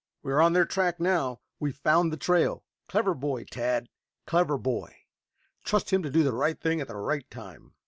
"We 0.23 0.33
are 0.33 0.41
on 0.41 0.53
their 0.53 0.65
track 0.65 0.99
now. 0.99 1.41
We've 1.59 1.77
found 1.77 2.11
the 2.11 2.17
trail. 2.17 2.63
Clever 2.87 3.13
boy, 3.13 3.43
Tad! 3.43 3.87
Clever 4.25 4.57
boy. 4.57 5.01
Trust 5.63 5.93
him 5.93 6.01
to 6.01 6.09
do 6.09 6.23
the 6.23 6.33
right 6.33 6.59
thing 6.59 6.81
at 6.81 6.87
the 6.87 6.97
right 6.97 7.29
time." 7.29 7.75